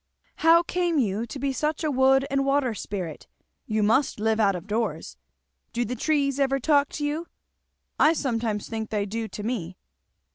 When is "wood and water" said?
1.91-2.73